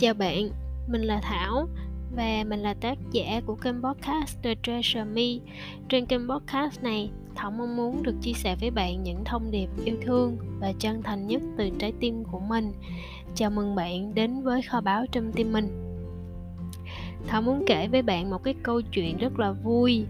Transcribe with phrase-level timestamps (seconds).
[0.00, 0.50] Chào bạn,
[0.88, 1.68] mình là Thảo
[2.16, 5.50] và mình là tác giả của kênh podcast The Treasure Me.
[5.88, 9.68] Trên kênh podcast này, Thảo mong muốn được chia sẻ với bạn những thông điệp
[9.84, 12.72] yêu thương và chân thành nhất từ trái tim của mình.
[13.34, 15.68] Chào mừng bạn đến với kho báu trong tim mình.
[17.26, 20.06] Thảo muốn kể với bạn một cái câu chuyện rất là vui.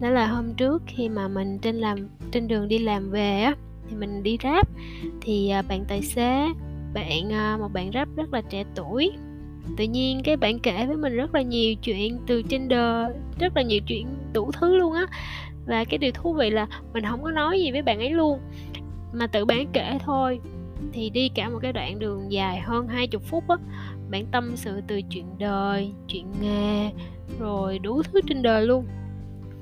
[0.00, 3.56] Đó là hôm trước khi mà mình trên làm trên đường đi làm về á
[3.88, 4.68] thì mình đi ráp
[5.20, 6.48] thì à, bạn tài xế
[6.94, 9.12] bạn à, một bạn rap rất là trẻ tuổi
[9.76, 13.06] tự nhiên cái bạn kể với mình rất là nhiều chuyện từ Tinder,
[13.38, 15.06] rất là nhiều chuyện đủ thứ luôn á.
[15.66, 18.40] Và cái điều thú vị là mình không có nói gì với bạn ấy luôn,
[19.12, 20.40] mà tự bạn kể thôi.
[20.92, 23.56] Thì đi cả một cái đoạn đường dài hơn 20 phút á,
[24.10, 26.90] bạn tâm sự từ chuyện đời, chuyện nghề,
[27.38, 28.86] rồi đủ thứ trên đời luôn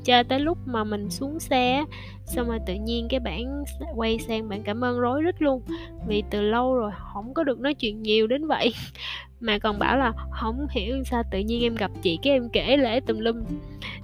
[0.05, 1.85] cho tới lúc mà mình xuống xe
[2.27, 3.65] xong rồi tự nhiên cái bạn
[3.95, 5.63] quay sang bạn cảm ơn rối rít luôn.
[6.07, 8.75] Vì từ lâu rồi không có được nói chuyện nhiều đến vậy.
[9.41, 12.77] Mà còn bảo là không hiểu sao tự nhiên em gặp chị cái em kể
[12.77, 13.37] lễ tùm lum.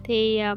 [0.04, 0.54] Thì ờ,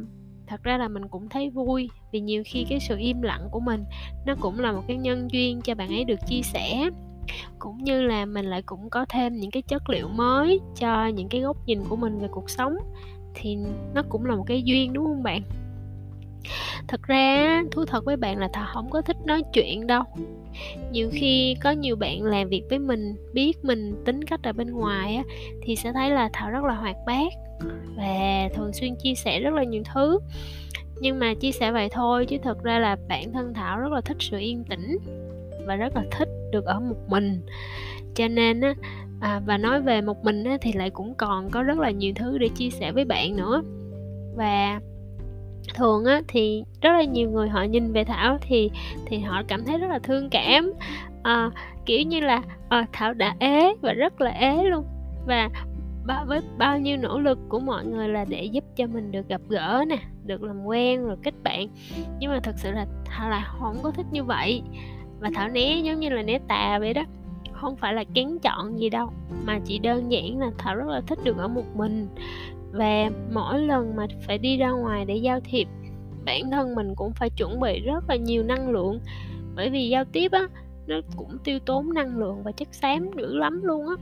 [0.47, 3.59] thật ra là mình cũng thấy vui vì nhiều khi cái sự im lặng của
[3.59, 3.83] mình
[4.25, 6.89] nó cũng là một cái nhân duyên cho bạn ấy được chia sẻ.
[7.59, 11.29] Cũng như là mình lại cũng có thêm những cái chất liệu mới cho những
[11.29, 12.75] cái góc nhìn của mình về cuộc sống
[13.41, 13.57] thì
[13.93, 15.41] nó cũng là một cái duyên, đúng không bạn?
[16.87, 20.03] Thật ra thú thật với bạn là thảo không có thích nói chuyện đâu.
[20.91, 24.71] Nhiều khi có nhiều bạn làm việc với mình, biết mình tính cách ở bên
[24.71, 25.23] ngoài á,
[25.61, 27.33] thì sẽ thấy là thảo rất là hoạt bát
[27.97, 30.19] và thường xuyên chia sẻ rất là nhiều thứ.
[31.01, 34.01] Nhưng mà chia sẻ vậy thôi, chứ thật ra là bản thân thảo rất là
[34.01, 34.97] thích sự yên tĩnh
[35.65, 37.41] và rất là thích được ở một mình.
[38.15, 38.73] Cho nên á
[39.21, 42.13] à, và nói về một mình á, thì lại cũng còn có rất là nhiều
[42.15, 43.61] thứ để chia sẻ với bạn nữa.
[44.35, 44.79] Và
[45.75, 48.71] thường á thì rất là nhiều người họ nhìn về thảo thì
[49.05, 50.73] thì họ cảm thấy rất là thương cảm.
[51.23, 51.51] À,
[51.85, 54.85] kiểu như là à, thảo đã ế và rất là ế luôn.
[55.27, 55.49] Và
[56.05, 59.27] ba, với bao nhiêu nỗ lực của mọi người là để giúp cho mình được
[59.27, 61.67] gặp gỡ nè được làm quen rồi kết bạn.
[62.19, 64.61] Nhưng mà thật sự là thảo lại không có thích như vậy.
[65.19, 67.03] Và thảo né giống như là né tà vậy đó
[67.61, 69.09] không phải là kén chọn gì đâu,
[69.45, 72.07] mà chỉ đơn giản là thảo rất là thích được ở một mình.
[72.71, 75.67] Và mỗi lần mà phải đi ra ngoài để giao thiệp,
[76.25, 78.99] bản thân mình cũng phải chuẩn bị rất là nhiều năng lượng.
[79.55, 80.47] Bởi vì giao tiếp á,
[80.87, 83.95] nó cũng tiêu tốn năng lượng và chất xám dữ lắm luôn á.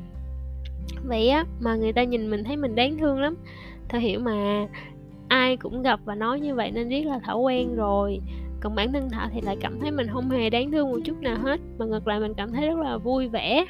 [1.03, 3.35] Vậy á, mà người ta nhìn mình thấy mình đáng thương lắm.
[3.89, 4.68] Thảo hiểu mà,
[5.28, 8.19] ai cũng gặp và nói như vậy nên biết là thảo quen rồi
[8.67, 11.22] còn bản thân thảo thì lại cảm thấy mình không hề đáng thương một chút
[11.22, 11.59] nào hết.
[11.78, 13.66] Mà ngược lại mình cảm thấy rất là vui vẻ.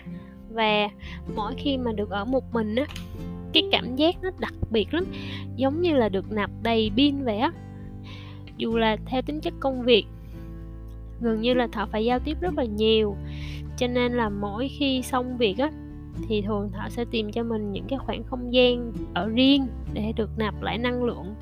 [0.50, 0.90] Và
[1.36, 2.86] mỗi khi mà được ở một mình á,
[3.54, 5.06] cái cảm giác nó đặc biệt lắm.
[5.56, 7.52] Giống như là được nạp đầy pin vậy á.
[8.58, 10.06] Dù là theo tính chất công việc,
[11.22, 13.16] gần như là thảo phải giao tiếp rất là nhiều.
[13.78, 15.72] Cho nên là mỗi khi xong việc á,
[16.28, 20.14] thì thường thảo sẽ tìm cho mình những cái khoảng không gian ở riêng để
[20.16, 21.36] được nạp lại năng lượng.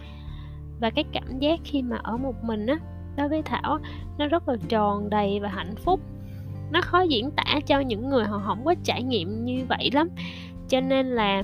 [0.79, 2.79] Và cái cảm giác khi mà ở một mình á
[3.17, 3.79] đối với thảo
[4.17, 5.99] nó rất là tròn đầy và hạnh phúc.
[6.71, 10.09] Nó khó diễn tả cho những người họ không có trải nghiệm như vậy lắm.
[10.69, 11.43] Cho nên là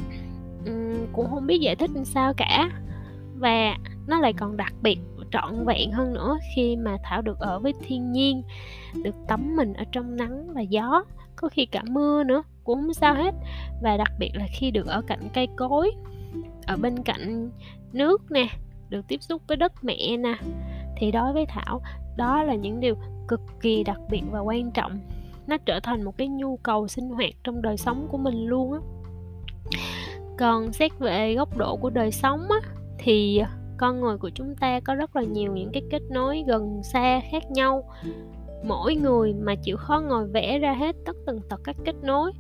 [0.66, 2.70] um, cũng không biết giải thích sao cả.
[3.36, 3.78] Và
[4.08, 5.00] nó lại còn đặc biệt
[5.32, 8.44] trọn vẹn hơn nữa khi mà thảo được ở với thiên nhiên
[9.04, 11.04] được tắm mình ở trong nắng và gió
[11.36, 13.36] có khi cả mưa nữa cũng không sao hết.
[13.82, 15.92] Và đặc biệt là khi được ở cạnh cây cối
[16.68, 17.52] ở bên cạnh
[17.94, 18.48] nước nè
[18.90, 20.36] được tiếp xúc với đất mẹ nè
[21.02, 21.82] thì đối với thảo,
[22.18, 22.96] đó là những điều
[23.28, 25.00] cực kỳ đặc biệt và quan trọng.
[25.48, 28.74] Nó trở thành một cái nhu cầu sinh hoạt trong đời sống của mình luôn
[28.74, 28.80] á.
[30.38, 33.42] Còn xét về góc độ của đời sống á, thì
[33.78, 37.22] con người của chúng ta có rất là nhiều những cái kết nối gần xa
[37.32, 37.84] khác nhau.
[38.64, 42.32] Mỗi người mà chịu khó ngồi vẽ ra hết tất tần tật các kết nối,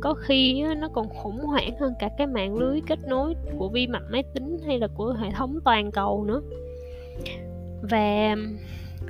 [0.00, 3.86] có khi nó còn khủng hoảng hơn cả cái mạng lưới kết nối của vi
[3.86, 6.40] mạch máy tính hay là của hệ thống toàn cầu nữa
[7.82, 8.36] và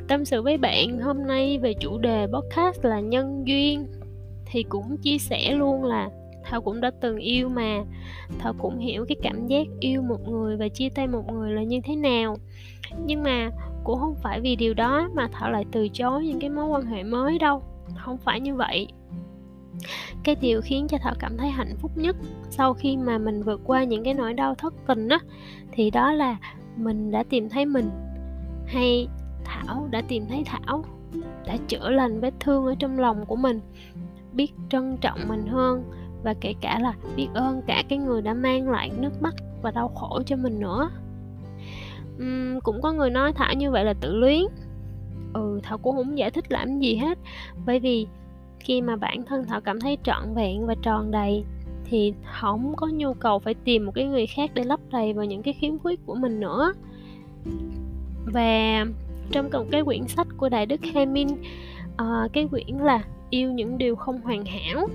[0.08, 3.86] tâm sự với bạn hôm nay về chủ đề podcast là nhân duyên.
[4.46, 6.10] Thì cũng chia sẻ luôn là
[6.44, 7.84] thảo cũng đã từng yêu mà.
[8.38, 11.62] Thảo cũng hiểu cái cảm giác yêu một người và chia tay một người là
[11.62, 12.36] như thế nào.
[13.04, 13.50] Nhưng mà
[13.84, 16.86] cũng không phải vì điều đó mà thảo lại từ chối những cái mối quan
[16.86, 17.62] hệ mới đâu.
[17.96, 18.88] Không phải như vậy.
[20.24, 22.16] Cái điều khiến cho thảo cảm thấy hạnh phúc nhất
[22.50, 25.18] sau khi mà mình vượt qua những cái nỗi đau thất tình á,
[25.72, 26.36] thì đó là
[26.76, 27.90] mình đã tìm thấy mình
[28.70, 29.08] hay
[29.44, 30.84] thảo đã tìm thấy thảo
[31.46, 33.60] đã chữa lành vết thương ở trong lòng của mình
[34.32, 35.84] biết trân trọng mình hơn
[36.22, 39.70] và kể cả là biết ơn cả cái người đã mang lại nước mắt và
[39.70, 40.90] đau khổ cho mình nữa.
[42.16, 44.42] Uhm, cũng có người nói thảo như vậy là tự luyến.
[45.34, 47.18] Ừ thảo cũng không giải thích làm gì hết
[47.66, 48.06] bởi vì
[48.60, 51.44] khi mà bản thân thảo cảm thấy trọn vẹn và tròn đầy
[51.84, 55.24] thì không có nhu cầu phải tìm một cái người khác để lấp đầy vào
[55.24, 56.72] những cái khiếm khuyết của mình nữa
[58.24, 58.84] và
[59.32, 61.38] trong cùng cái quyển sách của đại đức Hemin uh,
[61.96, 64.88] ờ, cái quyển là yêu những điều không hoàn hảo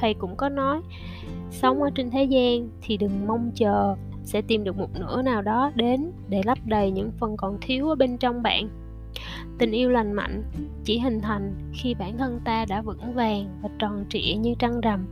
[0.00, 0.80] thầy cũng có nói
[1.50, 5.42] sống ở trên thế gian thì đừng mong chờ sẽ tìm được một nửa nào
[5.42, 8.68] đó đến để lấp đầy những phần còn thiếu ở bên trong bạn.
[9.58, 10.42] Tình yêu lành mạnh
[10.84, 14.80] chỉ hình thành khi bản thân ta đã vững vàng và tròn trịa như trăng
[14.80, 15.06] rằm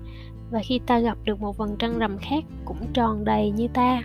[0.50, 4.02] và khi ta gặp được một vầng trăng rằm khác cũng tròn đầy như ta.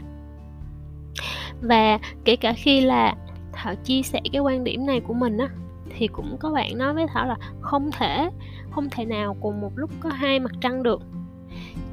[1.62, 3.16] Và kể cả khi là
[3.64, 5.50] thảo chia sẻ cái quan điểm này của mình á,
[5.98, 8.30] thì cũng có bạn nói với thảo là không thể
[8.72, 11.02] không thể nào cùng một lúc có hai mặt trăng được.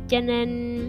[0.09, 0.81] Cho nên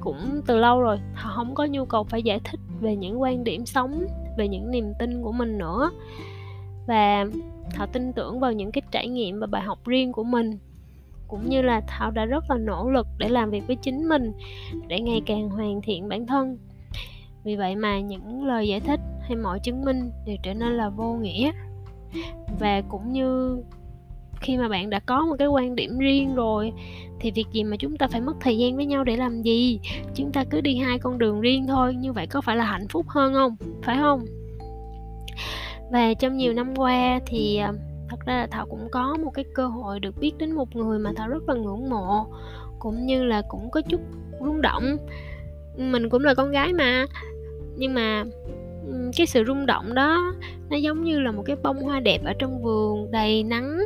[0.00, 3.44] cũng từ lâu rồi, thảo không có nhu cầu phải giải thích về những quan
[3.44, 4.06] điểm sống,
[4.38, 5.90] về những niềm tin của mình nữa.
[6.86, 7.24] Và
[7.70, 10.58] thảo tin tưởng vào những cái trải nghiệm và bài học riêng của mình,
[11.28, 14.32] cũng như là thảo đã rất là nỗ lực để làm việc với chính mình,
[14.88, 16.58] để ngày càng hoàn thiện bản thân.
[17.44, 20.88] Vì vậy mà những lời giải thích hay mọi chứng minh đều trở nên là
[20.88, 21.52] vô nghĩa.
[22.60, 23.58] Và cũng như
[24.40, 26.72] khi mà bạn đã có một cái quan điểm riêng rồi,
[27.20, 29.80] thì việc gì mà chúng ta phải mất thời gian với nhau để làm gì?
[30.14, 32.88] Chúng ta cứ đi hai con đường riêng thôi, như vậy có phải là hạnh
[32.88, 33.56] phúc hơn không?
[33.82, 34.24] Phải không?
[35.90, 37.72] Và trong nhiều năm qua thì à,
[38.08, 40.98] thật ra là thảo cũng có một cái cơ hội được biết đến một người
[40.98, 42.26] mà thảo rất là ngưỡng mộ,
[42.78, 44.00] cũng như là cũng có chút
[44.40, 44.96] rung động.
[45.76, 47.06] Mình cũng là con gái mà,
[47.76, 48.24] nhưng mà
[49.16, 50.34] cái sự rung động đó,
[50.70, 53.78] nó giống như là một cái bông hoa đẹp ở trong vườn, đầy nắng,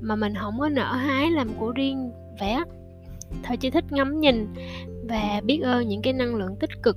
[0.00, 2.10] mà mình không có nở hái làm của riêng,
[2.40, 2.62] vẽ.
[3.42, 4.46] Thôi chỉ thích ngắm nhìn
[5.08, 6.96] và biết ơn những cái năng lượng tích cực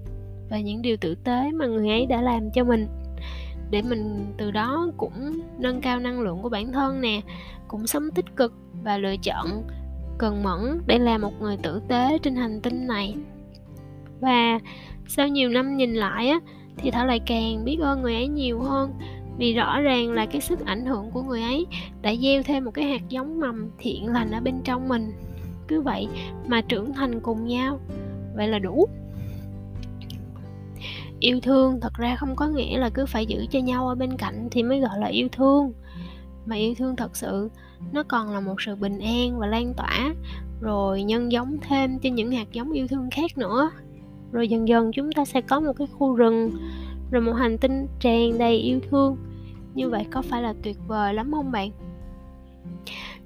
[0.49, 2.87] và những điều tử tế mà người ấy đã làm cho mình.
[3.71, 7.21] Để mình từ đó cũng nâng cao năng lượng của bản thân nè,
[7.67, 8.53] cũng sống tích cực
[8.83, 9.63] và lựa chọn
[10.17, 13.15] cần mẫn để làm một người tử tế trên hành tinh này.
[14.19, 14.59] Và
[15.07, 16.39] sau nhiều năm nhìn lại á
[16.77, 18.93] thì thảo lại càng biết ơn người ấy nhiều hơn.
[19.37, 21.65] Vì rõ ràng là cái sức ảnh hưởng của người ấy
[22.01, 25.11] đã gieo thêm một cái hạt giống mầm thiện lành ở bên trong mình.
[25.67, 26.07] Cứ vậy
[26.47, 27.79] mà trưởng thành cùng nhau.
[28.35, 28.87] Vậy là đủ.
[31.19, 34.17] Yêu thương thật ra không có nghĩa là cứ phải giữ cho nhau ở bên
[34.17, 35.73] cạnh thì mới gọi là yêu thương.
[36.45, 37.49] Mà yêu thương thật sự,
[37.91, 40.13] nó còn là một sự bình an và lan tỏa,
[40.61, 43.71] rồi nhân giống thêm cho những hạt giống yêu thương khác nữa
[44.35, 46.51] rồi dần dần chúng ta sẽ có một cái khu rừng,
[47.11, 49.17] rồi một hành tinh tràn đầy yêu thương.
[49.75, 51.71] Như vậy có phải là tuyệt vời lắm không bạn?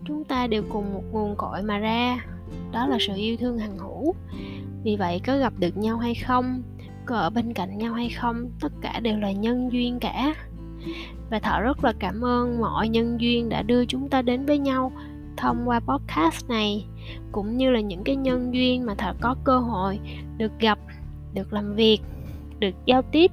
[0.06, 2.26] Chúng ta đều cùng một nguồn cội mà ra,
[2.72, 4.16] đó là sự yêu thương hằng hữu.
[4.84, 6.64] Vì vậy có gặp được nhau hay không,
[7.06, 10.36] có ở bên cạnh nhau hay không, tất cả đều là nhân duyên cả.
[11.30, 14.60] Và thọ rất là cảm ơn mọi nhân duyên đã đưa chúng ta đến với
[14.60, 14.92] nhau
[15.38, 16.86] thông qua podcast này,
[17.32, 20.00] cũng như là những cái nhân duyên mà thọ có cơ hội
[20.38, 20.80] được gặp
[21.34, 22.00] được làm việc,
[22.60, 23.32] được giao tiếp,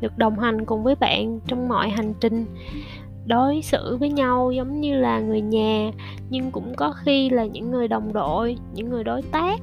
[0.00, 2.46] được đồng hành cùng với bạn trong mọi hành trình.
[3.26, 5.90] Đối xử với nhau giống như là người nhà,
[6.30, 9.60] nhưng cũng có khi là những người đồng đội, những người đối tác.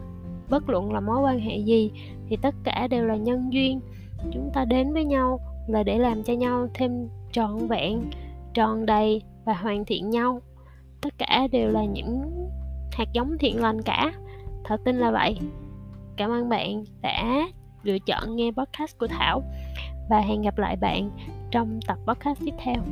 [0.49, 1.91] Bất luận là mối quan hệ gì,
[2.29, 3.79] thì tất cả đều là nhân duyên.
[4.31, 8.01] Chúng ta đến với nhau là để làm cho nhau thêm trọn vẹn
[8.53, 10.41] tròn đầy và hoàn thiện nhau.
[11.01, 12.47] Tất cả đều là những
[12.91, 14.13] hạt giống thiện lành cả.
[14.63, 15.37] Thật tin là vậy.
[16.17, 17.47] Cảm ơn bạn đã
[17.85, 19.43] lựa chọn nghe podcast của thảo.
[20.09, 21.11] Và hẹn gặp lại bạn
[21.51, 22.83] trong tập podcast tiếp theo.